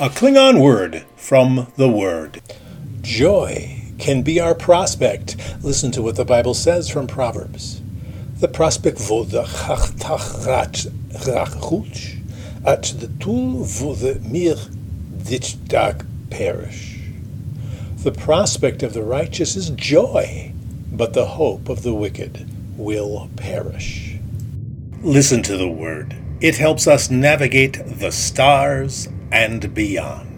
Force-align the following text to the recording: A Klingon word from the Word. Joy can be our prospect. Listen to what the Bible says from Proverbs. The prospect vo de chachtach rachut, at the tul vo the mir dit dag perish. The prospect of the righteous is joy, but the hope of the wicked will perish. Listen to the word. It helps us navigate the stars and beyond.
A 0.00 0.08
Klingon 0.08 0.62
word 0.62 1.04
from 1.14 1.70
the 1.76 1.90
Word. 1.90 2.40
Joy 3.02 3.82
can 3.98 4.22
be 4.22 4.40
our 4.40 4.54
prospect. 4.54 5.36
Listen 5.62 5.90
to 5.90 6.00
what 6.00 6.16
the 6.16 6.24
Bible 6.24 6.54
says 6.54 6.88
from 6.88 7.06
Proverbs. 7.06 7.82
The 8.38 8.48
prospect 8.48 8.98
vo 8.98 9.26
de 9.26 9.42
chachtach 9.42 10.78
rachut, 11.26 12.18
at 12.64 12.84
the 12.98 13.08
tul 13.22 13.64
vo 13.64 13.94
the 13.94 14.18
mir 14.20 14.56
dit 15.22 15.54
dag 15.66 16.06
perish. 16.30 16.98
The 17.98 18.12
prospect 18.12 18.82
of 18.82 18.94
the 18.94 19.02
righteous 19.02 19.54
is 19.54 19.68
joy, 19.68 20.54
but 20.90 21.12
the 21.12 21.26
hope 21.26 21.68
of 21.68 21.82
the 21.82 21.92
wicked 21.92 22.48
will 22.78 23.28
perish. 23.36 24.16
Listen 25.02 25.42
to 25.42 25.58
the 25.58 25.68
word. 25.68 26.16
It 26.40 26.56
helps 26.56 26.86
us 26.86 27.10
navigate 27.10 27.82
the 27.84 28.10
stars 28.10 29.06
and 29.32 29.72
beyond. 29.74 30.29